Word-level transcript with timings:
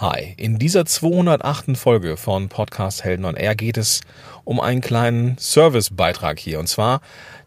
Hi, 0.00 0.32
in 0.38 0.58
dieser 0.58 0.86
208. 0.86 1.76
Folge 1.76 2.16
von 2.16 2.48
Podcast 2.48 3.04
Helden 3.04 3.26
on 3.26 3.36
Air 3.36 3.54
geht 3.54 3.76
es 3.76 4.00
um 4.44 4.58
einen 4.58 4.80
kleinen 4.80 5.36
Servicebeitrag 5.36 6.38
hier. 6.38 6.58
Und 6.58 6.68
zwar 6.68 7.02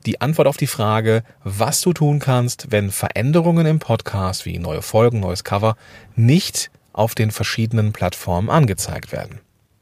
die 0.05 0.21
Antwort 0.21 0.47
auf 0.47 0.57
die 0.57 0.67
Frage, 0.67 1.23
was 1.43 1.81
du 1.81 1.93
tun 1.93 2.19
kannst, 2.19 2.67
wenn 2.69 2.91
Veränderungen 2.91 3.65
im 3.65 3.79
Podcast 3.79 4.45
wie 4.45 4.59
neue 4.59 4.83
Folgen, 4.83 5.19
neues 5.19 5.43
Cover 5.43 5.75
nicht 6.15 6.69
auf 6.91 7.15
den 7.15 7.31
verschiedenen 7.31 7.91
Plattformen 7.91 8.51
angezeigt 8.51 9.11
werden. 9.11 9.39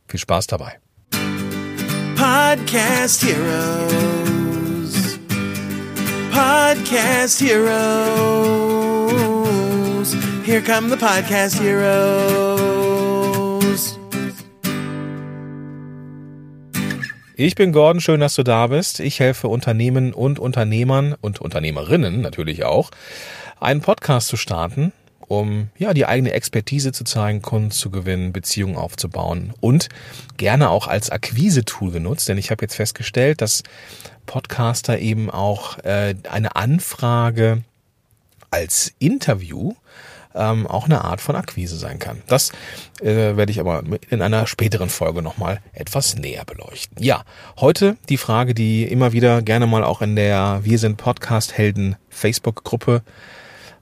Viel 0.08 0.22
Spaß 0.22 0.48
dabei. 0.48 0.80
Podcast 2.16 3.26
Heroes. 3.26 5.20
Podcast 6.32 7.42
Heroes. 7.42 8.80
Here 10.52 10.62
come 10.62 10.90
the 10.90 10.98
Podcast 10.98 11.62
Heroes. 11.62 11.98
Ich 17.38 17.55
bin 17.55 17.72
Gordon, 17.72 18.02
schön, 18.02 18.20
dass 18.20 18.36
du 18.36 18.44
da 18.44 18.68
bist. 18.68 19.00
Ich 19.00 19.22
helfe 19.22 19.48
Unternehmen 19.48 20.14
und 20.14 20.40
Unternehmern 20.40 21.16
und 21.22 21.40
Unternehmerinnen 21.40 22.20
natürlich 22.20 22.66
auch, 22.66 22.92
einen 23.62 23.80
Podcast 23.80 24.28
zu 24.28 24.36
starten, 24.36 24.92
um 25.22 25.70
ja 25.78 25.94
die 25.94 26.06
eigene 26.06 26.34
Expertise 26.34 26.92
zu 26.92 27.06
zeigen, 27.06 27.42
Kunden 27.42 27.72
zu 27.72 27.90
gewinnen, 27.90 28.34
Beziehungen 28.34 28.76
aufzubauen 28.76 29.54
und 29.62 29.88
gerne 30.36 30.70
auch 30.70 30.88
als 30.88 31.12
Akquise-Tool 31.12 31.92
genutzt, 31.92 32.28
denn 32.28 32.38
ich 32.38 32.52
habe 32.52 32.66
jetzt 32.66 32.76
festgestellt, 32.76 33.40
dass 33.40 33.64
Podcaster 34.26 35.00
eben 35.00 35.30
auch 35.30 35.78
äh, 35.86 36.16
eine 36.30 36.58
Anfrage 36.58 37.64
als 38.50 38.94
Interview 39.00 39.76
ähm, 40.35 40.67
auch 40.67 40.85
eine 40.85 41.03
Art 41.03 41.21
von 41.21 41.35
Akquise 41.35 41.77
sein 41.77 41.99
kann. 41.99 42.21
Das 42.27 42.52
äh, 43.02 43.35
werde 43.35 43.52
ich 43.52 43.59
aber 43.59 43.84
in 44.09 44.22
einer 44.22 44.48
späteren 44.48 44.89
Folge 44.89 45.22
nochmal 45.22 45.62
etwas 45.73 46.16
näher 46.16 46.45
beleuchten. 46.45 47.02
Ja, 47.02 47.23
heute 47.59 47.97
die 48.09 48.17
Frage, 48.17 48.53
die 48.53 48.83
immer 48.83 49.14
wieder 49.14 49.41
gerne 49.41 49.67
mal 49.67 49.83
auch 49.83 50.02
in 50.02 50.16
der 50.16 50.61
Wir 50.64 50.80
sind 50.80 50.97
Podcast-Helden 50.97 51.95
Facebook-Gruppe 52.09 53.03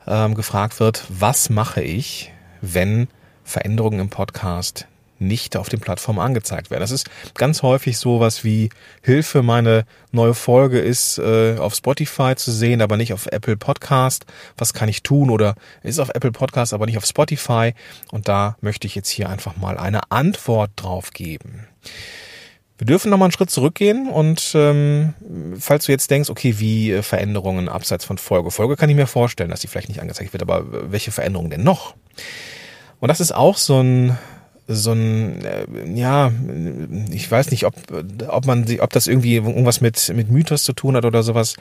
ähm, 0.07 0.35
gefragt 0.35 0.79
wird. 0.79 1.05
Was 1.09 1.49
mache 1.49 1.81
ich, 1.81 2.31
wenn 2.61 3.07
Veränderungen 3.43 3.99
im 3.99 4.09
Podcast 4.09 4.87
nicht 5.21 5.57
auf 5.57 5.69
den 5.69 5.79
Plattformen 5.79 6.19
angezeigt 6.19 6.71
werden. 6.71 6.81
Das 6.81 6.91
ist 6.91 7.09
ganz 7.35 7.63
häufig 7.63 7.97
sowas 7.97 8.43
wie 8.43 8.69
Hilfe, 9.01 9.43
meine 9.43 9.85
neue 10.11 10.33
Folge 10.33 10.79
ist 10.79 11.17
äh, 11.17 11.57
auf 11.57 11.75
Spotify 11.75 12.35
zu 12.35 12.51
sehen, 12.51 12.81
aber 12.81 12.97
nicht 12.97 13.13
auf 13.13 13.27
Apple 13.27 13.57
Podcast. 13.57 14.25
Was 14.57 14.73
kann 14.73 14.89
ich 14.89 15.03
tun? 15.03 15.29
Oder 15.29 15.55
ist 15.83 15.99
auf 15.99 16.09
Apple 16.09 16.31
Podcast, 16.31 16.73
aber 16.73 16.85
nicht 16.85 16.97
auf 16.97 17.05
Spotify. 17.05 17.73
Und 18.11 18.27
da 18.27 18.57
möchte 18.61 18.87
ich 18.87 18.95
jetzt 18.95 19.09
hier 19.09 19.29
einfach 19.29 19.57
mal 19.57 19.77
eine 19.77 20.11
Antwort 20.11 20.71
drauf 20.75 21.11
geben. 21.11 21.67
Wir 22.79 22.85
dürfen 22.85 23.11
nochmal 23.11 23.25
einen 23.25 23.33
Schritt 23.33 23.49
zurückgehen 23.49 24.07
und 24.07 24.53
ähm, 24.55 25.13
falls 25.59 25.85
du 25.85 25.91
jetzt 25.91 26.09
denkst, 26.11 26.29
okay, 26.29 26.59
wie 26.59 26.93
äh, 26.93 27.03
Veränderungen 27.03 27.67
abseits 27.67 28.05
von 28.05 28.17
Folge. 28.17 28.51
Folge 28.51 28.77
kann 28.77 28.89
ich 28.89 28.95
mir 28.95 29.05
vorstellen, 29.05 29.49
dass 29.49 29.59
die 29.59 29.67
vielleicht 29.67 29.89
nicht 29.89 29.99
angezeigt 29.99 30.31
wird, 30.31 30.41
aber 30.41 30.63
welche 30.89 31.11
Veränderungen 31.11 31.49
denn 31.49 31.63
noch? 31.63 31.93
Und 33.01 33.09
das 33.09 33.19
ist 33.19 33.33
auch 33.33 33.57
so 33.57 33.81
ein 33.83 34.17
so 34.71 34.91
ein, 34.91 35.43
äh, 35.43 35.65
ja, 35.95 36.31
ich 37.09 37.29
weiß 37.29 37.49
nicht, 37.49 37.65
ob, 37.65 37.73
ob 38.27 38.45
man, 38.45 38.67
ob 38.79 38.91
das 38.91 39.07
irgendwie 39.07 39.35
irgendwas 39.35 39.81
mit, 39.81 40.13
mit 40.15 40.29
Mythos 40.29 40.63
zu 40.63 40.73
tun 40.73 40.95
hat 40.95 41.05
oder 41.05 41.23
sowas. 41.23 41.55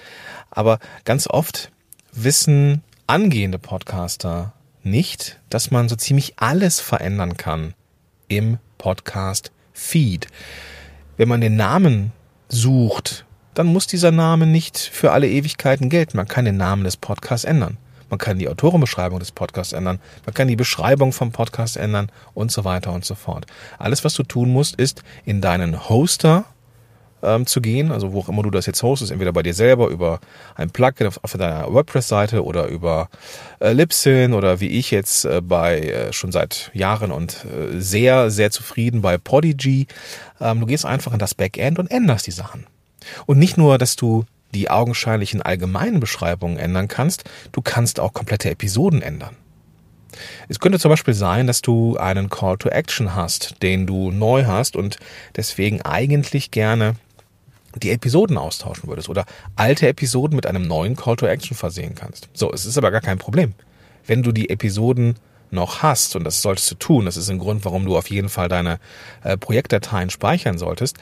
Aber 0.50 0.78
ganz 1.04 1.26
oft 1.26 1.72
wissen 2.12 2.82
angehende 3.06 3.58
Podcaster 3.58 4.52
nicht, 4.82 5.40
dass 5.48 5.70
man 5.70 5.88
so 5.88 5.96
ziemlich 5.96 6.34
alles 6.36 6.80
verändern 6.80 7.38
kann 7.38 7.72
im 8.28 8.58
Podcast 8.76 9.52
Feed. 9.72 10.26
Wenn 11.16 11.28
man 11.28 11.40
den 11.40 11.56
Namen 11.56 12.12
sucht, 12.48 13.24
dann 13.54 13.68
muss 13.68 13.86
dieser 13.86 14.12
Name 14.12 14.46
nicht 14.46 14.78
für 14.78 15.12
alle 15.12 15.28
Ewigkeiten 15.28 15.88
gelten. 15.88 16.18
Man 16.18 16.28
kann 16.28 16.44
den 16.44 16.58
Namen 16.58 16.84
des 16.84 16.98
Podcasts 16.98 17.44
ändern. 17.44 17.78
Man 18.10 18.18
kann 18.18 18.38
die 18.38 18.48
Autorenbeschreibung 18.48 19.18
des 19.18 19.32
Podcasts 19.32 19.72
ändern. 19.72 20.00
Man 20.26 20.34
kann 20.34 20.48
die 20.48 20.56
Beschreibung 20.56 21.12
vom 21.12 21.32
Podcast 21.32 21.76
ändern 21.76 22.10
und 22.34 22.50
so 22.50 22.64
weiter 22.64 22.92
und 22.92 23.04
so 23.04 23.14
fort. 23.14 23.46
Alles, 23.78 24.04
was 24.04 24.14
du 24.14 24.22
tun 24.22 24.50
musst, 24.50 24.76
ist 24.76 25.02
in 25.24 25.40
deinen 25.40 25.88
Hoster 25.88 26.44
ähm, 27.22 27.46
zu 27.46 27.60
gehen, 27.60 27.90
also 27.90 28.12
wo 28.12 28.20
auch 28.20 28.28
immer 28.28 28.42
du 28.42 28.50
das 28.50 28.66
jetzt 28.66 28.82
hostest, 28.82 29.10
entweder 29.10 29.32
bei 29.32 29.42
dir 29.42 29.54
selber 29.54 29.88
über 29.88 30.20
ein 30.54 30.70
Plugin 30.70 31.06
auf, 31.06 31.18
auf 31.22 31.32
deiner 31.32 31.72
WordPress-Seite 31.72 32.44
oder 32.44 32.66
über 32.66 33.08
äh, 33.60 33.72
Libsyn 33.72 34.34
oder 34.34 34.60
wie 34.60 34.68
ich 34.68 34.90
jetzt 34.90 35.24
äh, 35.24 35.40
bei 35.40 35.80
äh, 35.80 36.12
schon 36.12 36.32
seit 36.32 36.70
Jahren 36.74 37.10
und 37.10 37.44
äh, 37.44 37.80
sehr, 37.80 38.30
sehr 38.30 38.50
zufrieden 38.50 39.02
bei 39.02 39.18
Podigy. 39.18 39.86
Ähm, 40.40 40.60
du 40.60 40.66
gehst 40.66 40.86
einfach 40.86 41.12
in 41.12 41.18
das 41.18 41.34
Backend 41.34 41.78
und 41.78 41.90
änderst 41.90 42.26
die 42.26 42.32
Sachen. 42.32 42.66
Und 43.26 43.38
nicht 43.38 43.56
nur, 43.56 43.78
dass 43.78 43.96
du 43.96 44.24
die 44.54 44.70
augenscheinlichen 44.70 45.42
allgemeinen 45.42 46.00
Beschreibungen 46.00 46.58
ändern 46.58 46.88
kannst, 46.88 47.24
du 47.52 47.60
kannst 47.60 48.00
auch 48.00 48.12
komplette 48.12 48.50
Episoden 48.50 49.02
ändern. 49.02 49.36
Es 50.48 50.58
könnte 50.58 50.78
zum 50.78 50.90
Beispiel 50.90 51.14
sein, 51.14 51.46
dass 51.46 51.60
du 51.60 51.96
einen 51.96 52.30
Call 52.30 52.56
to 52.56 52.68
Action 52.68 53.14
hast, 53.14 53.62
den 53.62 53.86
du 53.86 54.10
neu 54.10 54.44
hast 54.46 54.76
und 54.76 54.98
deswegen 55.36 55.82
eigentlich 55.82 56.50
gerne 56.50 56.96
die 57.74 57.90
Episoden 57.90 58.38
austauschen 58.38 58.88
würdest 58.88 59.08
oder 59.08 59.26
alte 59.56 59.86
Episoden 59.86 60.34
mit 60.34 60.46
einem 60.46 60.66
neuen 60.66 60.96
Call 60.96 61.16
to 61.16 61.26
Action 61.26 61.56
versehen 61.56 61.94
kannst. 61.94 62.28
So, 62.32 62.52
es 62.52 62.66
ist 62.66 62.78
aber 62.78 62.90
gar 62.90 63.02
kein 63.02 63.18
Problem. 63.18 63.52
Wenn 64.06 64.22
du 64.22 64.32
die 64.32 64.50
Episoden 64.50 65.16
noch 65.50 65.82
hast, 65.82 66.16
und 66.16 66.24
das 66.24 66.42
solltest 66.42 66.70
du 66.70 66.74
tun, 66.74 67.04
das 67.04 67.16
ist 67.16 67.30
ein 67.30 67.38
Grund, 67.38 67.64
warum 67.64 67.84
du 67.84 67.96
auf 67.96 68.10
jeden 68.10 68.28
Fall 68.28 68.48
deine 68.48 68.80
äh, 69.22 69.36
Projektdateien 69.36 70.10
speichern 70.10 70.58
solltest, 70.58 70.96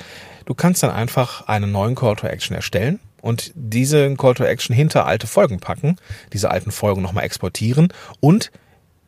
du 0.45 0.55
kannst 0.55 0.83
dann 0.83 0.91
einfach 0.91 1.47
einen 1.49 1.73
neuen 1.73 1.95
Call 1.95 2.17
to 2.17 2.27
Action 2.27 2.55
erstellen 2.55 3.01
und 3.27 3.53
diese 3.55 4.15
Call 4.15 4.35
to 4.35 4.45
Action 4.45 4.75
hinter 4.75 5.07
alte 5.07 5.27
Folgen 5.27 5.61
packen, 5.61 5.97
diese 6.33 6.51
alten 6.51 6.71
Folgen 6.71 7.03
nochmal 7.03 7.25
exportieren 7.25 7.93
und 8.21 8.51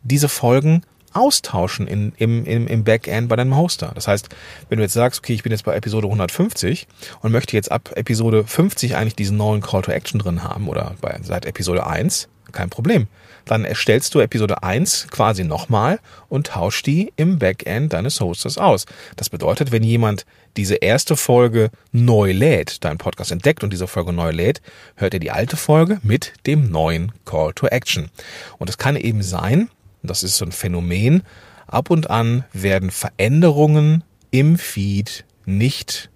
diese 0.02 0.28
Folgen 0.28 0.82
austauschen 1.12 1.86
in, 1.86 2.12
im, 2.16 2.44
im, 2.44 2.66
im 2.66 2.84
Backend 2.84 3.28
bei 3.28 3.36
deinem 3.36 3.56
Hoster. 3.56 3.92
Das 3.94 4.08
heißt, 4.08 4.28
wenn 4.68 4.78
du 4.78 4.84
jetzt 4.84 4.92
sagst, 4.92 5.20
okay, 5.20 5.32
ich 5.32 5.42
bin 5.42 5.52
jetzt 5.52 5.64
bei 5.64 5.74
Episode 5.74 6.06
150 6.06 6.86
und 7.20 7.32
möchte 7.32 7.56
jetzt 7.56 7.72
ab 7.72 7.92
Episode 7.94 8.44
50 8.44 8.96
eigentlich 8.96 9.16
diesen 9.16 9.36
neuen 9.36 9.60
Call 9.62 9.82
to 9.82 9.90
Action 9.90 10.20
drin 10.20 10.44
haben 10.44 10.68
oder 10.68 10.94
bei, 11.00 11.18
seit 11.22 11.46
Episode 11.46 11.86
1, 11.86 12.28
kein 12.52 12.70
Problem. 12.70 13.06
Dann 13.44 13.64
erstellst 13.64 14.14
du 14.14 14.20
Episode 14.20 14.62
1 14.62 15.08
quasi 15.10 15.44
nochmal 15.44 16.00
und 16.28 16.48
tauschst 16.48 16.86
die 16.86 17.12
im 17.16 17.38
Backend 17.38 17.92
deines 17.92 18.20
Hosters 18.20 18.58
aus. 18.58 18.84
Das 19.16 19.30
bedeutet, 19.30 19.72
wenn 19.72 19.82
jemand 19.82 20.26
diese 20.56 20.76
erste 20.76 21.16
Folge 21.16 21.70
neu 21.92 22.32
lädt, 22.32 22.84
deinen 22.84 22.98
Podcast 22.98 23.32
entdeckt 23.32 23.64
und 23.64 23.72
diese 23.72 23.86
Folge 23.86 24.12
neu 24.12 24.30
lädt, 24.30 24.60
hört 24.96 25.14
er 25.14 25.20
die 25.20 25.30
alte 25.30 25.56
Folge 25.56 25.98
mit 26.02 26.32
dem 26.46 26.70
neuen 26.70 27.12
Call 27.24 27.52
to 27.54 27.66
Action. 27.68 28.10
Und 28.58 28.68
es 28.68 28.76
kann 28.76 28.96
eben 28.96 29.22
sein, 29.22 29.70
das 30.02 30.22
ist 30.22 30.36
so 30.36 30.44
ein 30.44 30.52
Phänomen, 30.52 31.22
ab 31.66 31.90
und 31.90 32.10
an 32.10 32.44
werden 32.52 32.90
Veränderungen 32.90 34.04
im 34.30 34.58
Feed 34.58 35.24
nicht 35.46 36.10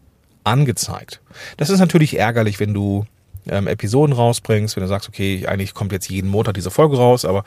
angezeigt. 0.44 1.20
Das 1.56 1.70
ist 1.70 1.80
natürlich 1.80 2.18
ärgerlich, 2.18 2.60
wenn 2.60 2.74
du 2.74 3.06
ähm, 3.48 3.66
Episoden 3.66 4.14
rausbringst, 4.14 4.76
wenn 4.76 4.82
du 4.82 4.88
sagst, 4.88 5.08
okay, 5.08 5.46
eigentlich 5.46 5.74
kommt 5.74 5.92
jetzt 5.92 6.08
jeden 6.08 6.30
Montag 6.30 6.54
diese 6.54 6.70
Folge 6.70 6.96
raus, 6.96 7.24
aber 7.24 7.44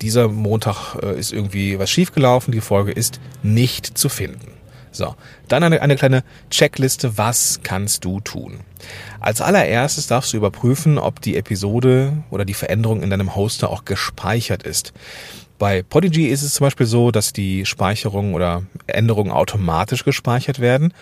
dieser 0.00 0.28
Montag 0.28 0.96
äh, 1.02 1.18
ist 1.18 1.32
irgendwie 1.32 1.78
was 1.78 1.90
schiefgelaufen, 1.90 2.52
die 2.52 2.60
Folge 2.60 2.92
ist 2.92 3.20
nicht 3.42 3.98
zu 3.98 4.08
finden. 4.08 4.52
So, 4.92 5.14
dann 5.48 5.62
eine, 5.62 5.80
eine 5.80 5.96
kleine 5.96 6.22
Checkliste, 6.50 7.16
was 7.16 7.60
kannst 7.62 8.04
du 8.04 8.20
tun? 8.20 8.60
Als 9.20 9.40
allererstes 9.40 10.06
darfst 10.06 10.32
du 10.32 10.36
überprüfen, 10.36 10.98
ob 10.98 11.22
die 11.22 11.36
Episode 11.36 12.24
oder 12.30 12.44
die 12.44 12.54
Veränderung 12.54 13.02
in 13.02 13.08
deinem 13.08 13.34
Hoster 13.34 13.70
auch 13.70 13.86
gespeichert 13.86 14.64
ist. 14.64 14.92
Bei 15.62 15.84
Podigy 15.84 16.26
ist 16.26 16.42
es 16.42 16.54
zum 16.54 16.66
Beispiel 16.66 16.86
so, 16.86 17.12
dass 17.12 17.32
die 17.32 17.66
Speicherungen 17.66 18.34
oder 18.34 18.64
Änderungen 18.88 19.30
automatisch 19.30 20.04
gespeichert 20.04 20.58
werden, 20.58 20.92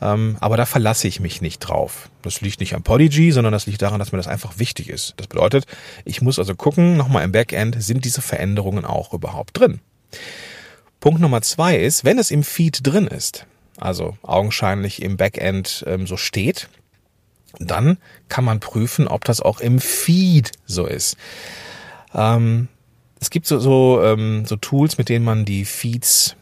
ähm, 0.00 0.36
aber 0.38 0.56
da 0.56 0.66
verlasse 0.66 1.08
ich 1.08 1.18
mich 1.18 1.42
nicht 1.42 1.58
drauf. 1.58 2.10
Das 2.22 2.40
liegt 2.40 2.60
nicht 2.60 2.76
am 2.76 2.84
Podigy, 2.84 3.32
sondern 3.32 3.52
das 3.52 3.66
liegt 3.66 3.82
daran, 3.82 3.98
dass 3.98 4.12
mir 4.12 4.18
das 4.18 4.28
einfach 4.28 4.60
wichtig 4.60 4.88
ist. 4.88 5.14
Das 5.16 5.26
bedeutet, 5.26 5.66
ich 6.04 6.22
muss 6.22 6.38
also 6.38 6.54
gucken, 6.54 6.96
nochmal 6.96 7.24
im 7.24 7.32
Backend, 7.32 7.82
sind 7.82 8.04
diese 8.04 8.22
Veränderungen 8.22 8.84
auch 8.84 9.12
überhaupt 9.12 9.58
drin? 9.58 9.80
Punkt 11.00 11.20
Nummer 11.20 11.42
zwei 11.42 11.76
ist, 11.76 12.04
wenn 12.04 12.20
es 12.20 12.30
im 12.30 12.44
Feed 12.44 12.86
drin 12.86 13.08
ist, 13.08 13.46
also 13.80 14.16
augenscheinlich 14.22 15.02
im 15.02 15.16
Backend 15.16 15.82
ähm, 15.88 16.06
so 16.06 16.16
steht, 16.16 16.68
dann 17.58 17.98
kann 18.28 18.44
man 18.44 18.60
prüfen, 18.60 19.08
ob 19.08 19.24
das 19.24 19.40
auch 19.40 19.58
im 19.58 19.80
Feed 19.80 20.52
so 20.66 20.86
ist. 20.86 21.16
Ähm, 22.14 22.68
es 23.24 23.30
gibt 23.30 23.46
so, 23.46 23.58
so, 23.58 24.02
ähm, 24.02 24.44
so 24.44 24.56
Tools, 24.56 24.98
mit 24.98 25.08
denen 25.08 25.24
man 25.24 25.46
die 25.46 25.64
Feeds 25.64 26.36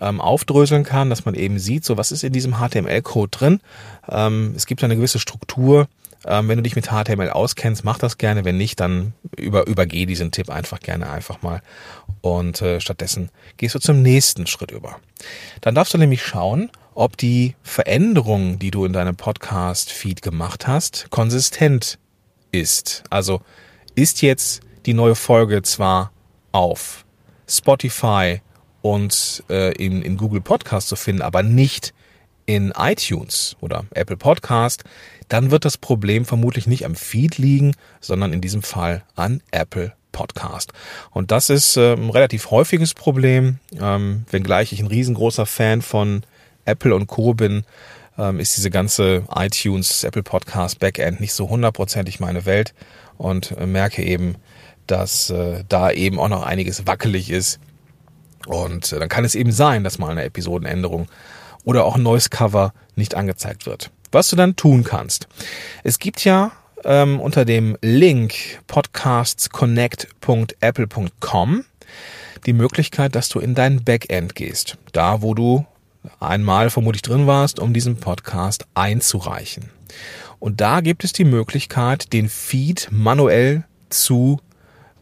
ähm, 0.00 0.18
aufdröseln 0.18 0.82
kann, 0.82 1.10
dass 1.10 1.26
man 1.26 1.34
eben 1.34 1.58
sieht, 1.58 1.84
so 1.84 1.98
was 1.98 2.10
ist 2.10 2.24
in 2.24 2.32
diesem 2.32 2.54
HTML-Code 2.54 3.28
drin. 3.30 3.60
Ähm, 4.08 4.54
es 4.56 4.64
gibt 4.64 4.82
eine 4.82 4.96
gewisse 4.96 5.18
Struktur, 5.18 5.88
Ähm, 6.24 6.48
wenn 6.48 6.56
du 6.56 6.62
dich 6.62 6.76
mit 6.76 6.86
HTML 6.86 7.30
auskennst, 7.30 7.84
mach 7.84 7.98
das 7.98 8.16
gerne. 8.16 8.44
Wenn 8.44 8.56
nicht, 8.56 8.78
dann 8.80 9.12
über, 9.36 9.66
übergeh 9.66 10.06
diesen 10.06 10.30
Tipp 10.30 10.50
einfach 10.50 10.80
gerne 10.80 11.10
einfach 11.10 11.42
mal. 11.42 11.62
Und 12.20 12.62
äh, 12.62 12.80
stattdessen 12.80 13.30
gehst 13.56 13.74
du 13.74 13.80
zum 13.80 14.02
nächsten 14.02 14.46
Schritt 14.46 14.70
über. 14.70 14.98
Dann 15.60 15.74
darfst 15.74 15.94
du 15.94 15.98
nämlich 15.98 16.22
schauen, 16.22 16.70
ob 16.94 17.16
die 17.16 17.56
Veränderung, 17.62 18.58
die 18.58 18.70
du 18.70 18.84
in 18.84 18.92
deinem 18.92 19.16
Podcast-Feed 19.16 20.22
gemacht 20.22 20.66
hast, 20.66 21.10
konsistent 21.10 21.98
ist. 22.52 23.02
Also 23.10 23.40
ist 23.94 24.22
jetzt 24.22 24.60
die 24.86 24.94
neue 24.94 25.14
Folge 25.14 25.62
zwar 25.62 26.12
auf 26.52 27.04
Spotify 27.48 28.40
und 28.82 29.42
äh, 29.48 29.72
in, 29.74 30.02
in 30.02 30.16
Google 30.16 30.40
Podcast 30.40 30.88
zu 30.88 30.96
finden, 30.96 31.22
aber 31.22 31.42
nicht 31.42 31.94
in 32.46 32.72
iTunes 32.76 33.56
oder 33.60 33.84
Apple 33.94 34.16
Podcast, 34.16 34.84
dann 35.28 35.50
wird 35.50 35.64
das 35.64 35.78
Problem 35.78 36.24
vermutlich 36.24 36.66
nicht 36.66 36.84
am 36.84 36.94
Feed 36.94 37.38
liegen, 37.38 37.74
sondern 38.00 38.32
in 38.32 38.40
diesem 38.40 38.62
Fall 38.62 39.04
an 39.14 39.42
Apple 39.50 39.94
Podcast. 40.10 40.72
Und 41.10 41.30
das 41.30 41.50
ist 41.50 41.76
äh, 41.76 41.94
ein 41.94 42.10
relativ 42.10 42.50
häufiges 42.50 42.94
Problem, 42.94 43.58
ähm, 43.80 44.26
wenngleich 44.30 44.72
ich 44.72 44.80
ein 44.80 44.86
riesengroßer 44.86 45.46
Fan 45.46 45.82
von 45.82 46.22
Apple 46.64 46.94
und 46.94 47.06
Co. 47.06 47.34
bin, 47.34 47.64
ähm, 48.18 48.38
ist 48.38 48.56
diese 48.56 48.70
ganze 48.70 49.24
iTunes, 49.34 50.04
Apple 50.04 50.22
Podcast 50.22 50.78
Backend 50.80 51.20
nicht 51.20 51.32
so 51.32 51.48
hundertprozentig 51.48 52.20
meine 52.20 52.44
Welt 52.44 52.74
und 53.16 53.52
äh, 53.52 53.66
merke 53.66 54.02
eben, 54.02 54.36
dass 54.86 55.30
äh, 55.30 55.64
da 55.68 55.90
eben 55.90 56.18
auch 56.18 56.28
noch 56.28 56.42
einiges 56.42 56.86
wackelig 56.86 57.30
ist. 57.30 57.58
Und 58.46 58.92
äh, 58.92 58.98
dann 58.98 59.08
kann 59.08 59.24
es 59.24 59.34
eben 59.34 59.52
sein, 59.52 59.84
dass 59.84 59.98
mal 59.98 60.10
eine 60.10 60.24
Episodenänderung 60.24 61.08
oder 61.64 61.84
auch 61.84 61.96
ein 61.96 62.02
neues 62.02 62.30
Cover 62.30 62.72
nicht 62.96 63.14
angezeigt 63.14 63.66
wird. 63.66 63.90
Was 64.10 64.28
du 64.28 64.36
dann 64.36 64.56
tun 64.56 64.84
kannst. 64.84 65.28
Es 65.84 65.98
gibt 65.98 66.24
ja 66.24 66.52
ähm, 66.84 67.20
unter 67.20 67.44
dem 67.44 67.76
Link 67.80 68.34
podcastsconnect.apple.com 68.66 71.64
die 72.46 72.52
Möglichkeit, 72.52 73.14
dass 73.14 73.28
du 73.28 73.38
in 73.38 73.54
dein 73.54 73.84
Backend 73.84 74.34
gehst. 74.34 74.76
Da, 74.92 75.22
wo 75.22 75.34
du 75.34 75.64
einmal 76.18 76.70
vermutlich 76.70 77.02
drin 77.02 77.26
warst, 77.26 77.60
um 77.60 77.72
diesen 77.72 77.96
Podcast 77.96 78.66
einzureichen. 78.74 79.70
Und 80.40 80.60
da 80.60 80.80
gibt 80.80 81.04
es 81.04 81.12
die 81.12 81.24
Möglichkeit, 81.24 82.12
den 82.12 82.28
Feed 82.28 82.88
manuell 82.90 83.64
zu 83.90 84.40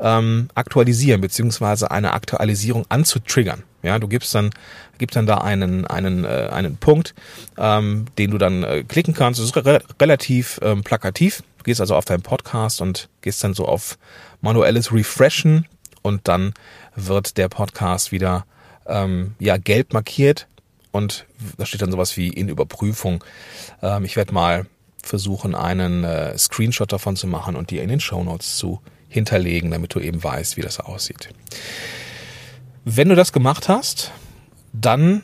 ähm, 0.01 0.49
aktualisieren, 0.55 1.21
beziehungsweise 1.21 1.91
eine 1.91 2.13
Aktualisierung 2.13 2.87
anzutriggern. 2.89 3.63
Ja, 3.83 3.99
du 3.99 4.09
gibst 4.09 4.35
dann, 4.35 4.51
gibst 4.99 5.17
dann 5.17 5.27
da 5.27 5.39
einen, 5.39 5.87
einen, 5.87 6.25
äh, 6.25 6.49
einen 6.53 6.77
Punkt, 6.77 7.15
ähm, 7.57 8.07
den 8.19 8.31
du 8.31 8.39
dann 8.39 8.63
äh, 8.63 8.85
klicken 8.85 9.15
kannst. 9.15 9.41
Das 9.41 9.47
ist 9.47 9.57
re 9.57 9.81
relativ 10.01 10.61
ähm, 10.63 10.83
plakativ. 10.83 11.43
Du 11.59 11.65
gehst 11.65 11.81
also 11.81 11.95
auf 11.95 12.05
deinen 12.05 12.23
Podcast 12.23 12.81
und 12.81 13.09
gehst 13.23 13.43
dann 13.45 13.55
so 13.55 13.67
auf 13.67 13.99
manuelles 14.41 14.93
Refreshen 14.93 15.67
und 16.03 16.29
dann 16.29 16.55
wird 16.95 17.37
der 17.37 17.49
Podcast 17.49 18.13
wieder 18.13 18.45
ähm, 18.87 19.35
ja 19.39 19.57
gelb 19.57 19.93
markiert 19.93 20.47
und 20.93 21.27
da 21.57 21.67
steht 21.67 21.83
dann 21.83 21.93
sowas 21.93 22.17
wie 22.17 22.29
in 22.29 22.49
Überprüfung. 22.49 23.23
Ähm, 23.83 24.05
ich 24.05 24.17
werde 24.17 24.35
mal 24.35 24.67
versuchen, 25.03 25.55
einen 25.55 26.05
äh, 26.05 26.37
Screenshot 26.37 26.93
davon 26.93 27.17
zu 27.17 27.27
machen 27.27 27.57
und 27.57 27.71
dir 27.71 27.83
in 27.83 27.89
den 27.89 28.01
Show 28.01 28.23
Notes 28.23 28.57
zu 28.57 28.81
hinterlegen, 29.11 29.71
damit 29.71 29.95
du 29.95 30.01
eben 30.01 30.23
weißt, 30.23 30.57
wie 30.57 30.63
das 30.63 30.81
aussieht. 30.81 31.29
Wenn 32.85 33.11
du 33.11 33.15
das 33.15 33.33
gemacht 33.33 33.69
hast, 33.69 34.13
dann 34.73 35.23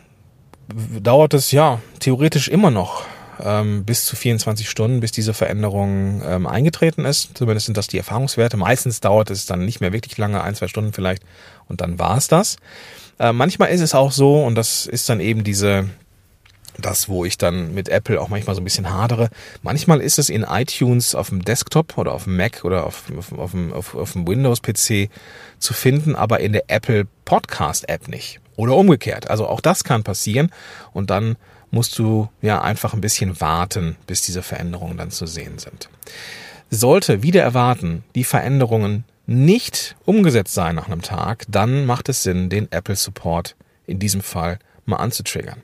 dauert 0.69 1.33
es 1.33 1.53
ja 1.53 1.81
theoretisch 2.00 2.49
immer 2.49 2.71
noch 2.71 3.06
ähm, 3.43 3.85
bis 3.85 4.05
zu 4.05 4.17
24 4.17 4.69
Stunden, 4.69 5.00
bis 5.00 5.12
diese 5.12 5.35
Veränderung 5.35 6.23
ähm, 6.25 6.47
eingetreten 6.47 7.05
ist. 7.05 7.31
Zumindest 7.35 7.67
sind 7.67 7.77
das 7.77 7.87
die 7.87 7.99
Erfahrungswerte. 7.99 8.56
Meistens 8.56 9.00
dauert 9.00 9.31
es 9.31 9.47
dann 9.47 9.65
nicht 9.65 9.81
mehr 9.81 9.93
wirklich 9.93 10.19
lange, 10.19 10.43
ein, 10.43 10.55
zwei 10.55 10.69
Stunden 10.69 10.93
vielleicht, 10.93 11.23
und 11.69 11.81
dann 11.81 11.99
war 11.99 12.17
es 12.17 12.29
das. 12.29 12.56
Äh, 13.19 13.32
manchmal 13.32 13.71
ist 13.71 13.81
es 13.81 13.94
auch 13.94 14.12
so, 14.12 14.43
und 14.44 14.55
das 14.55 14.87
ist 14.87 15.09
dann 15.09 15.21
eben 15.21 15.44
diese, 15.44 15.89
das, 16.78 17.08
wo 17.08 17.25
ich 17.25 17.38
dann 17.38 17.75
mit 17.75 17.88
Apple 17.88 18.20
auch 18.20 18.28
manchmal 18.28 18.55
so 18.55 18.61
ein 18.61 18.64
bisschen 18.64 18.93
hadere. 18.93 19.31
Manchmal 19.62 20.00
ist 20.00 20.19
es 20.19 20.28
in 20.28 20.43
iTunes 20.43 21.14
auf 21.14 21.28
dem 21.28 21.44
Desktop 21.44 21.99
oder 21.99 22.12
auf 22.12 22.25
dem 22.25 22.37
Mac 22.37 22.64
oder 22.64 22.84
auf, 22.84 23.05
auf, 23.17 23.32
auf, 23.32 23.50
dem, 23.52 23.73
auf, 23.73 23.94
auf 23.94 24.12
dem 24.12 24.26
Windows-PC 24.26 25.11
zu 25.58 25.75
finden, 25.75 26.14
aber 26.14 26.40
in 26.40 26.52
der 26.52 26.64
Apple 26.69 27.06
Podcast-App 27.25 28.08
nicht. 28.08 28.40
Oder 28.56 28.75
umgekehrt. 28.75 29.28
Also 29.28 29.46
auch 29.46 29.61
das 29.61 29.84
kann 29.84 30.02
passieren 30.02 30.50
und 30.93 31.11
dann 31.11 31.37
musst 31.70 31.99
du 31.99 32.28
ja 32.40 32.62
einfach 32.62 32.94
ein 32.94 33.00
bisschen 33.00 33.40
warten, 33.40 33.96
bis 34.06 34.22
diese 34.22 34.43
Veränderungen 34.43 34.96
dann 34.96 35.11
zu 35.11 35.26
sehen 35.26 35.58
sind. 35.58 35.88
Sollte 36.70 37.22
wieder 37.22 37.43
erwarten, 37.43 38.02
die 38.14 38.25
Veränderungen 38.25 39.05
nicht 39.26 39.96
umgesetzt 40.05 40.55
sein 40.55 40.76
nach 40.76 40.87
einem 40.87 41.02
Tag, 41.02 41.44
dann 41.49 41.84
macht 41.84 42.08
es 42.08 42.22
Sinn, 42.22 42.49
den 42.49 42.70
Apple 42.70 42.96
Support 42.96 43.56
in 43.87 43.99
diesem 43.99 44.20
Fall 44.20 44.58
mal 44.87 44.97
anzutriggern. 44.97 45.62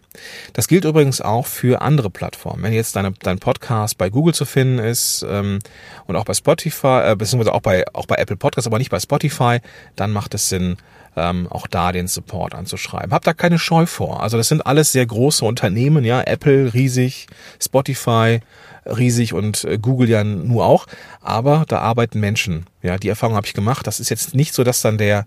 Das 0.53 0.69
gilt 0.69 0.85
übrigens 0.85 1.21
auch 1.21 1.47
für 1.47 1.83
andere 1.83 2.11
Plattformen. 2.11 2.63
Wenn 2.63 2.73
jetzt 2.73 2.97
deine, 2.97 3.13
dein 3.13 3.39
Podcast 3.39 3.99
bei 3.99 4.11
Google 4.11 4.35
zu 4.35 4.45
finden 4.45 4.79
ist 4.79 5.25
ähm, 5.29 5.61
und 6.07 6.17
auch 6.17 6.25
bei 6.25 6.35
Spotify, 6.35 7.13
äh, 7.13 7.17
beziehungsweise 7.17 7.55
auch 7.55 7.63
bei, 7.63 7.85
auch 7.93 8.07
bei 8.07 8.17
Apple 8.17 8.37
Podcasts, 8.37 8.67
aber 8.67 8.79
nicht 8.79 8.91
bei 8.91 9.01
Spotify, 9.01 9.59
dann 9.97 10.13
macht 10.13 10.35
es 10.35 10.49
Sinn, 10.49 10.77
ähm, 11.17 11.47
auch 11.51 11.67
da 11.67 11.93
den 11.93 12.09
Support 12.09 12.55
anzuschreiben. 12.55 13.13
Hab 13.13 13.25
da 13.25 13.35
keine 13.35 13.59
Scheu 13.59 13.87
vor. 13.87 14.23
Also 14.23 14.37
das 14.37 14.49
sind 14.49 14.67
alles 14.67 14.93
sehr 14.93 15.07
große 15.07 15.45
Unternehmen, 15.45 16.05
ja, 16.05 16.23
Apple 16.23 16.73
riesig, 16.75 17.27
Spotify 17.61 18.41
riesig 18.87 19.35
und 19.35 19.65
äh, 19.65 19.79
Google 19.79 20.09
ja 20.09 20.25
nur 20.25 20.65
auch, 20.65 20.87
aber 21.21 21.65
da 21.69 21.79
arbeiten 21.79 22.21
Menschen. 22.21 22.67
Ja, 22.83 22.99
die 22.99 23.09
Erfahrung 23.09 23.37
habe 23.37 23.47
ich 23.47 23.55
gemacht. 23.55 23.87
Das 23.87 24.01
ist 24.01 24.09
jetzt 24.09 24.35
nicht 24.35 24.55
so, 24.55 24.65
dass 24.65 24.83
dann 24.83 24.99
der 24.99 25.25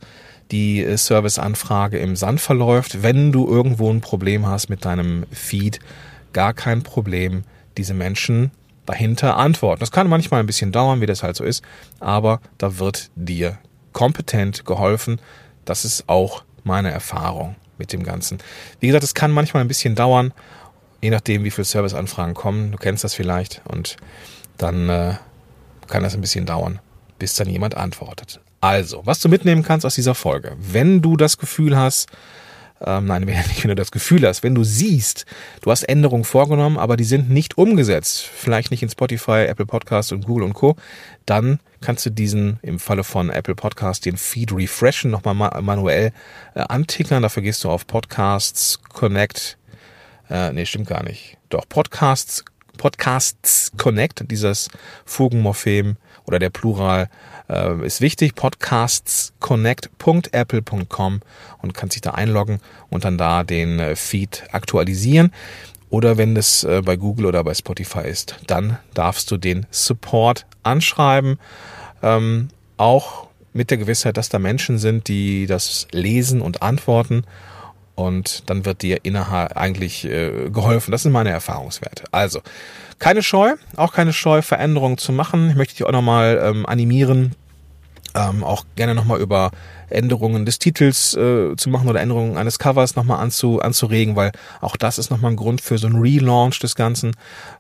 die 0.52 0.84
äh, 0.84 0.98
Serviceanfrage 0.98 1.98
im 1.98 2.16
Sand 2.16 2.42
verläuft. 2.42 3.04
Wenn 3.04 3.32
du 3.32 3.48
irgendwo 3.48 3.92
ein 3.92 4.02
Problem 4.02 4.46
hast 4.48 4.70
mit 4.70 4.86
deinem 4.86 5.26
Feed, 5.32 5.80
gar 6.34 6.54
kein 6.54 6.84
Problem. 6.84 7.44
Diese 7.78 7.94
Menschen 7.94 8.52
dahinter 8.86 9.38
antworten. 9.38 9.80
Das 9.80 9.92
kann 9.92 10.08
manchmal 10.08 10.40
ein 10.40 10.46
bisschen 10.46 10.72
dauern, 10.72 11.02
wie 11.02 11.06
das 11.06 11.24
halt 11.24 11.36
so 11.36 11.44
ist, 11.44 11.64
aber 12.00 12.40
da 12.58 12.78
wird 12.78 13.10
dir 13.16 13.58
kompetent 13.94 14.66
geholfen. 14.66 15.20
Das 15.66 15.86
ist 15.86 16.08
auch 16.08 16.44
meine 16.64 16.92
Erfahrung 16.92 17.56
mit 17.78 17.94
dem 17.94 18.04
Ganzen. 18.04 18.38
Wie 18.80 18.88
gesagt, 18.88 19.04
es 19.04 19.14
kann 19.14 19.32
manchmal 19.32 19.62
ein 19.62 19.68
bisschen 19.68 19.96
dauern, 19.96 20.34
je 21.02 21.10
nachdem, 21.10 21.44
wie 21.44 21.52
viele 21.52 21.66
Serviceanfragen 21.66 22.36
kommen. 22.36 22.72
Du 22.72 22.78
kennst 22.78 23.04
das 23.04 23.14
vielleicht 23.14 23.62
und 23.68 23.98
dann 24.58 24.90
äh, 24.90 25.16
kann 25.88 26.04
das 26.04 26.14
ein 26.14 26.22
bisschen 26.22 26.46
dauern, 26.46 26.80
bis 27.20 27.36
dann 27.36 27.50
jemand 27.50 27.76
antwortet. 27.76 28.40
Also, 28.66 29.06
was 29.06 29.20
du 29.20 29.30
mitnehmen 29.30 29.62
kannst 29.62 29.86
aus 29.86 29.94
dieser 29.94 30.16
Folge, 30.16 30.56
wenn 30.58 31.04
du 31.04 31.18
das 31.18 31.38
Gefühl 31.38 31.78
hast, 31.78 32.10
ähm, 32.84 33.06
nein, 33.06 33.22
nicht 33.26 33.64
wenn 33.64 33.70
du 33.70 33.76
das 33.76 33.92
Gefühl 33.92 34.28
hast, 34.28 34.42
wenn 34.42 34.56
du 34.56 34.64
siehst, 34.64 35.28
du 35.62 35.70
hast 35.70 35.84
Änderungen 35.84 36.24
vorgenommen, 36.24 36.80
aber 36.80 36.98
die 36.98 37.04
sind 37.04 37.30
nicht 37.30 37.60
umgesetzt, 37.60 38.24
vielleicht 38.24 38.72
nicht 38.72 38.82
in 38.82 38.90
Spotify, 38.90 39.46
Apple 39.46 39.68
Podcast 39.68 40.12
und 40.14 40.26
Google 40.26 40.46
und 40.46 40.54
Co., 40.54 40.78
dann 41.28 41.60
kannst 41.80 42.08
du 42.08 42.10
diesen 42.10 42.58
im 42.64 42.80
Falle 42.80 43.04
von 43.04 43.30
Apple 43.30 43.54
Podcast 43.54 44.04
den 44.08 44.18
Feed 44.18 44.52
refreshen, 44.52 45.12
nochmal 45.12 45.36
ma 45.36 45.62
manuell 45.62 46.12
äh, 46.56 46.62
antickern. 46.62 47.22
Dafür 47.22 47.44
gehst 47.44 47.64
du 47.66 47.70
auf 47.70 47.86
Podcasts 47.86 48.80
Connect. 48.90 49.60
Äh, 50.28 50.54
nee, 50.54 50.66
stimmt 50.66 50.88
gar 50.88 51.04
nicht. 51.04 51.38
Doch, 51.50 51.70
Podcasts, 51.70 52.44
Podcasts 52.80 53.72
Connect, 53.78 54.32
dieses 54.32 54.70
Fugenmorphem 55.06 55.98
oder 56.26 56.40
der 56.40 56.50
Plural 56.50 57.10
äh, 57.50 57.86
ist 57.86 58.02
wichtig. 58.02 58.36
Podcastsconnect.apple.com 58.36 61.22
und 61.62 61.74
kannst 61.74 61.94
sich 61.94 62.02
da 62.02 62.12
einloggen 62.12 62.60
und 62.90 63.06
dann 63.06 63.18
da 63.18 63.44
den 63.44 63.80
äh, 63.80 63.96
Feed 63.96 64.44
aktualisieren. 64.52 65.32
Oder 65.90 66.18
wenn 66.18 66.36
das 66.36 66.64
äh, 66.64 66.82
bei 66.84 66.98
Google 66.98 67.28
oder 67.28 67.44
bei 67.44 67.54
Spotify 67.54 68.08
ist, 68.08 68.38
dann 68.48 68.80
darfst 68.94 69.30
du 69.32 69.38
den 69.38 69.66
Support 69.72 70.46
anschreiben. 70.64 71.40
Ähm, 72.02 72.50
auch 72.78 73.28
mit 73.54 73.72
der 73.72 73.78
Gewissheit, 73.78 74.18
dass 74.18 74.30
da 74.30 74.40
Menschen 74.40 74.78
sind, 74.78 75.08
die 75.08 75.46
das 75.46 75.88
lesen 75.92 76.42
und 76.42 76.62
antworten. 76.62 77.24
Und 77.96 78.50
dann 78.50 78.66
wird 78.66 78.82
dir 78.82 79.00
innerhalb 79.04 79.56
eigentlich 79.56 80.06
äh, 80.06 80.50
geholfen. 80.50 80.92
Das 80.92 81.04
sind 81.04 81.14
meine 81.14 81.30
Erfahrungswerte. 81.30 82.04
Also, 82.12 82.42
keine 83.00 83.24
Scheu, 83.24 83.54
auch 83.78 83.94
keine 83.94 84.14
Scheu, 84.14 84.42
Veränderungen 84.42 84.98
zu 84.98 85.12
machen. 85.12 85.50
Ich 85.50 85.56
möchte 85.56 85.76
dich 85.76 85.86
auch 85.86 85.92
nochmal 85.92 86.42
ähm, 86.44 86.66
animieren, 86.66 87.36
ähm, 88.14 88.44
auch 88.44 88.66
gerne 88.76 88.96
nochmal 88.96 89.20
über 89.20 89.52
Änderungen 89.90 90.46
des 90.46 90.60
Titels 90.60 91.16
äh, 91.16 91.56
zu 91.56 91.70
machen 91.70 91.88
oder 91.88 92.02
Änderungen 92.02 92.38
eines 92.38 92.60
Covers 92.60 92.96
nochmal 92.96 93.20
anzu, 93.20 93.62
anzuregen, 93.62 94.16
weil 94.16 94.32
auch 94.62 94.78
das 94.78 94.98
ist 94.98 95.10
nochmal 95.10 95.32
ein 95.32 95.38
Grund 95.38 95.62
für 95.62 95.78
so 95.78 95.88
ein 95.88 95.96
Relaunch 95.96 96.60
des 96.60 96.76
Ganzen, 96.76 97.12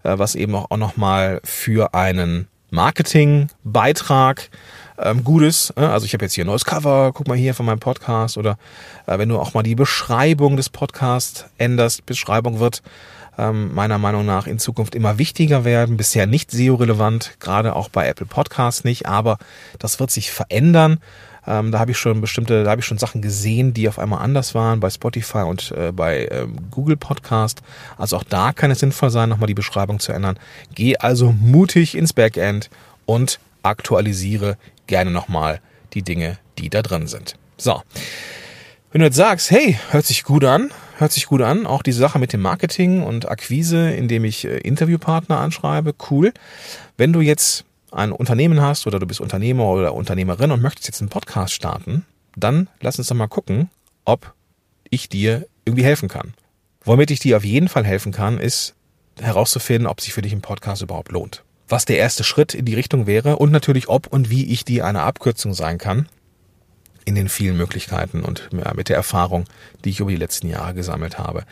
äh, 0.03 0.17
was 0.17 0.35
eben 0.35 0.55
auch, 0.55 0.71
auch 0.71 0.77
nochmal 0.77 1.41
für 1.43 1.93
einen 1.93 2.47
Marketingbeitrag 2.71 4.49
ähm, 4.97 5.23
Gutes. 5.23 5.73
Äh? 5.75 5.81
Also 5.81 6.05
ich 6.05 6.13
habe 6.13 6.25
jetzt 6.25 6.33
hier 6.33 6.43
ein 6.43 6.47
neues 6.47 6.65
Cover, 6.65 7.11
guck 7.13 7.27
mal 7.27 7.37
hier 7.37 7.53
von 7.53 7.65
meinem 7.65 7.79
Podcast 7.79 8.37
oder 8.37 8.57
äh, 9.07 9.17
wenn 9.17 9.29
du 9.29 9.39
auch 9.39 9.53
mal 9.53 9.63
die 9.63 9.75
Beschreibung 9.75 10.57
des 10.57 10.69
Podcasts 10.69 11.45
änderst, 11.57 12.05
Beschreibung 12.05 12.59
wird 12.59 12.81
ähm, 13.37 13.73
meiner 13.73 13.97
Meinung 13.97 14.25
nach 14.25 14.47
in 14.47 14.59
Zukunft 14.59 14.95
immer 14.95 15.17
wichtiger 15.17 15.65
werden. 15.65 15.97
Bisher 15.97 16.25
nicht 16.25 16.51
SEO-relevant, 16.51 17.37
gerade 17.39 17.75
auch 17.75 17.89
bei 17.89 18.07
Apple 18.07 18.25
Podcasts 18.25 18.83
nicht, 18.83 19.07
aber 19.07 19.37
das 19.79 19.99
wird 19.99 20.11
sich 20.11 20.31
verändern. 20.31 20.99
Ähm, 21.47 21.71
da 21.71 21.79
habe 21.79 21.91
ich 21.91 21.97
schon 21.97 22.21
bestimmte, 22.21 22.63
da 22.63 22.71
habe 22.71 22.81
ich 22.81 22.87
schon 22.87 22.97
Sachen 22.97 23.21
gesehen, 23.21 23.73
die 23.73 23.87
auf 23.87 23.99
einmal 23.99 24.21
anders 24.23 24.55
waren 24.55 24.79
bei 24.79 24.89
Spotify 24.89 25.39
und 25.39 25.71
äh, 25.71 25.91
bei 25.91 26.27
ähm, 26.31 26.57
Google 26.71 26.97
Podcast. 26.97 27.61
Also 27.97 28.17
auch 28.17 28.23
da 28.23 28.51
kann 28.51 28.71
es 28.71 28.79
sinnvoll 28.79 29.11
sein, 29.11 29.29
nochmal 29.29 29.47
die 29.47 29.53
Beschreibung 29.53 29.99
zu 29.99 30.11
ändern. 30.11 30.39
Geh 30.73 30.97
also 30.97 31.31
mutig 31.31 31.95
ins 31.95 32.13
Backend 32.13 32.69
und 33.05 33.39
aktualisiere 33.61 34.57
gerne 34.87 35.11
nochmal 35.11 35.59
die 35.93 36.03
Dinge, 36.03 36.37
die 36.57 36.69
da 36.69 36.81
drin 36.81 37.07
sind. 37.07 37.35
So. 37.57 37.81
Wenn 38.91 38.99
du 38.99 39.07
jetzt 39.07 39.17
sagst, 39.17 39.51
hey, 39.51 39.77
hört 39.91 40.05
sich 40.05 40.23
gut 40.23 40.45
an, 40.45 40.71
hört 40.97 41.11
sich 41.11 41.25
gut 41.25 41.41
an, 41.41 41.65
auch 41.65 41.83
diese 41.83 41.99
Sache 41.99 42.17
mit 42.17 42.31
dem 42.31 42.41
Marketing 42.41 43.03
und 43.03 43.29
Akquise, 43.29 43.91
indem 43.91 44.23
ich 44.23 44.45
äh, 44.45 44.57
Interviewpartner 44.59 45.37
anschreibe, 45.37 45.93
cool. 46.09 46.31
Wenn 46.95 47.11
du 47.11 47.19
jetzt 47.19 47.65
ein 47.91 48.11
Unternehmen 48.11 48.61
hast 48.61 48.87
oder 48.87 48.99
du 48.99 49.05
bist 49.05 49.21
Unternehmer 49.21 49.65
oder 49.65 49.93
Unternehmerin 49.93 50.51
und 50.51 50.61
möchtest 50.61 50.87
jetzt 50.87 51.01
einen 51.01 51.09
Podcast 51.09 51.53
starten, 51.53 52.05
dann 52.35 52.69
lass 52.81 52.97
uns 52.97 53.07
doch 53.07 53.15
mal 53.15 53.27
gucken, 53.27 53.69
ob 54.05 54.33
ich 54.89 55.09
dir 55.09 55.47
irgendwie 55.65 55.83
helfen 55.83 56.09
kann. 56.09 56.33
Womit 56.83 57.11
ich 57.11 57.19
dir 57.19 57.37
auf 57.37 57.45
jeden 57.45 57.67
Fall 57.67 57.85
helfen 57.85 58.11
kann, 58.11 58.37
ist 58.37 58.75
herauszufinden, 59.19 59.87
ob 59.87 60.01
sich 60.01 60.13
für 60.13 60.21
dich 60.21 60.33
ein 60.33 60.41
Podcast 60.41 60.81
überhaupt 60.81 61.11
lohnt. 61.11 61.43
Was 61.67 61.85
der 61.85 61.97
erste 61.97 62.23
Schritt 62.23 62.53
in 62.53 62.65
die 62.65 62.75
Richtung 62.75 63.07
wäre 63.07 63.37
und 63.37 63.51
natürlich, 63.51 63.89
ob 63.89 64.07
und 64.07 64.29
wie 64.29 64.51
ich 64.51 64.65
dir 64.65 64.85
eine 64.85 65.01
Abkürzung 65.01 65.53
sein 65.53 65.77
kann 65.77 66.07
in 67.05 67.15
den 67.15 67.29
vielen 67.29 67.55
Möglichkeiten 67.55 68.23
und 68.23 68.49
mit 68.75 68.89
der 68.89 68.95
Erfahrung, 68.95 69.45
die 69.83 69.91
ich 69.91 69.99
über 69.99 70.09
die 70.09 70.17
letzten 70.17 70.49
Jahre 70.49 70.73
gesammelt 70.73 71.19
habe. 71.19 71.43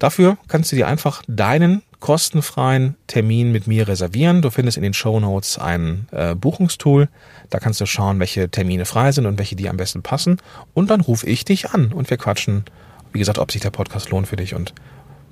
Dafür 0.00 0.36
kannst 0.48 0.72
du 0.72 0.76
dir 0.76 0.88
einfach 0.88 1.22
deinen 1.28 1.82
kostenfreien 2.00 2.96
Termin 3.06 3.52
mit 3.52 3.68
mir 3.68 3.86
reservieren. 3.86 4.42
Du 4.42 4.50
findest 4.50 4.76
in 4.76 4.82
den 4.82 4.94
Show 4.94 5.20
Notes 5.20 5.58
ein 5.58 6.08
äh, 6.10 6.34
Buchungstool. 6.34 7.08
Da 7.50 7.60
kannst 7.60 7.80
du 7.80 7.86
schauen, 7.86 8.18
welche 8.18 8.48
Termine 8.48 8.84
frei 8.84 9.12
sind 9.12 9.26
und 9.26 9.38
welche 9.38 9.54
dir 9.54 9.70
am 9.70 9.76
besten 9.76 10.02
passen. 10.02 10.38
Und 10.74 10.90
dann 10.90 11.00
rufe 11.00 11.28
ich 11.28 11.44
dich 11.44 11.70
an 11.70 11.92
und 11.92 12.10
wir 12.10 12.16
quatschen, 12.16 12.64
wie 13.12 13.20
gesagt, 13.20 13.38
ob 13.38 13.52
sich 13.52 13.60
der 13.60 13.70
Podcast 13.70 14.10
lohnt 14.10 14.26
für 14.26 14.34
dich 14.34 14.54
und 14.54 14.74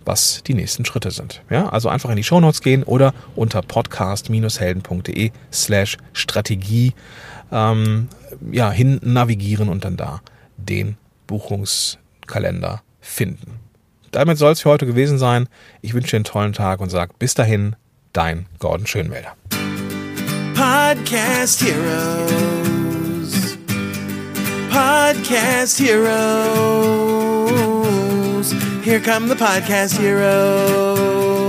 was 0.04 0.42
die 0.46 0.54
nächsten 0.54 0.84
Schritte 0.84 1.10
sind. 1.10 1.42
Ja, 1.50 1.68
also 1.68 1.88
einfach 1.88 2.10
in 2.10 2.16
die 2.16 2.24
Show 2.24 2.40
Notes 2.40 2.62
gehen 2.62 2.82
oder 2.82 3.14
unter 3.36 3.62
podcast-helden.de 3.62 5.30
slash 5.52 5.98
Strategie 6.12 6.94
ähm, 7.52 8.08
ja, 8.50 8.70
hin 8.70 9.00
navigieren 9.02 9.68
und 9.68 9.84
dann 9.84 9.96
da 9.96 10.20
den 10.56 10.96
Buchungskalender 11.26 12.82
finden 13.00 13.60
damit 14.10 14.38
soll 14.38 14.52
es 14.52 14.60
für 14.60 14.70
heute 14.70 14.86
gewesen 14.86 15.18
sein. 15.18 15.48
Ich 15.82 15.94
wünsche 15.94 16.10
dir 16.10 16.16
einen 16.16 16.24
tollen 16.24 16.52
Tag 16.52 16.80
und 16.80 16.90
sage 16.90 17.14
bis 17.18 17.34
dahin, 17.34 17.76
dein 18.12 18.46
Gordon 18.58 18.86
Schönwälder. 18.86 19.34
Podcast 20.54 21.62
Heroes. 21.62 23.56
Podcast 24.70 25.80
Heroes. 28.42 28.84
Here 28.84 29.00
come 29.00 29.28
the 29.28 29.34
Podcast 29.34 29.98
Heroes. 29.98 31.39